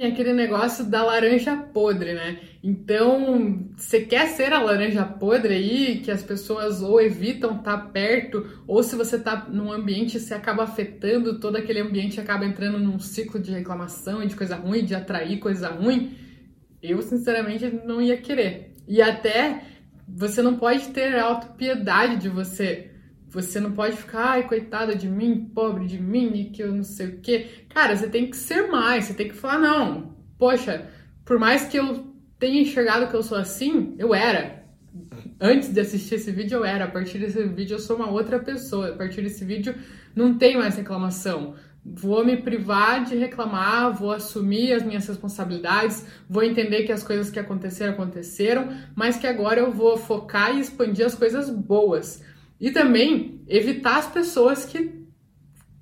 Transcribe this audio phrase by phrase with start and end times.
[0.00, 2.40] Tem aquele negócio da laranja podre, né?
[2.64, 7.84] Então, você quer ser a laranja podre aí, que as pessoas ou evitam estar tá
[7.84, 12.78] perto, ou se você tá num ambiente, você acaba afetando todo aquele ambiente, acaba entrando
[12.78, 16.16] num ciclo de reclamação e de coisa ruim, de atrair coisa ruim.
[16.82, 18.72] Eu, sinceramente, não ia querer.
[18.88, 19.64] E até
[20.08, 22.90] você não pode ter autopiedade de você
[23.30, 27.06] você não pode ficar, ai, coitada de mim, pobre de mim, que eu não sei
[27.06, 27.64] o quê.
[27.68, 30.86] Cara, você tem que ser mais, você tem que falar, não, poxa,
[31.24, 34.64] por mais que eu tenha enxergado que eu sou assim, eu era.
[35.40, 36.86] Antes de assistir esse vídeo, eu era.
[36.86, 38.88] A partir desse vídeo, eu sou uma outra pessoa.
[38.88, 39.74] A partir desse vídeo,
[40.14, 41.54] não tem mais reclamação.
[41.84, 47.30] Vou me privar de reclamar, vou assumir as minhas responsabilidades, vou entender que as coisas
[47.30, 52.22] que aconteceram, aconteceram, mas que agora eu vou focar e expandir as coisas boas.
[52.60, 55.02] E também evitar as pessoas que,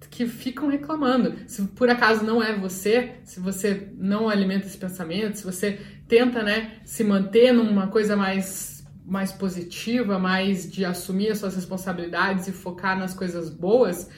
[0.09, 1.35] que ficam reclamando.
[1.47, 6.43] Se por acaso não é você, se você não alimenta esse pensamento, se você tenta
[6.43, 12.53] né, se manter numa coisa mais, mais positiva, mais de assumir as suas responsabilidades e
[12.53, 14.09] focar nas coisas boas,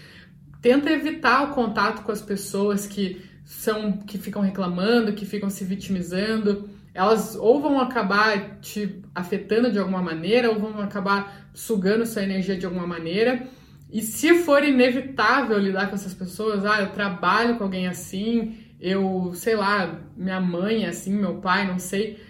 [0.60, 5.64] tenta evitar o contato com as pessoas que são que ficam reclamando, que ficam se
[5.64, 12.22] vitimizando elas ou vão acabar te afetando de alguma maneira, ou vão acabar sugando sua
[12.22, 13.46] energia de alguma maneira.
[13.92, 19.32] E se for inevitável lidar com essas pessoas, ah, eu trabalho com alguém assim, eu,
[19.34, 22.20] sei lá, minha mãe é assim, meu pai, não sei.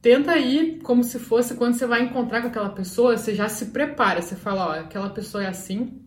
[0.00, 3.66] Tenta ir como se fosse quando você vai encontrar com aquela pessoa, você já se
[3.66, 6.00] prepara, você fala, ó, aquela pessoa é assim,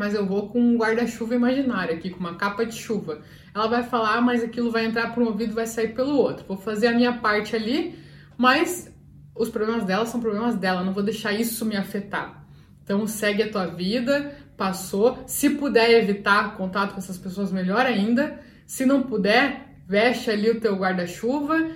[0.00, 3.20] mas eu vou com um guarda-chuva imaginário aqui, com uma capa de chuva.
[3.54, 6.16] Ela vai falar, ah, mas aquilo vai entrar por um ouvido e vai sair pelo
[6.16, 6.42] outro.
[6.48, 7.98] Vou fazer a minha parte ali,
[8.38, 8.90] mas
[9.34, 12.46] os problemas dela são problemas dela, não vou deixar isso me afetar.
[12.82, 15.22] Então segue a tua vida, passou.
[15.26, 18.40] Se puder evitar contato com essas pessoas, melhor ainda.
[18.66, 21.68] Se não puder, veste ali o teu guarda-chuva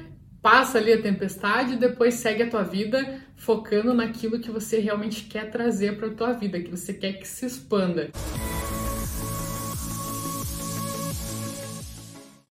[0.44, 5.24] passa ali a tempestade e depois segue a tua vida focando naquilo que você realmente
[5.24, 8.10] quer trazer para a tua vida, que você quer que se expanda.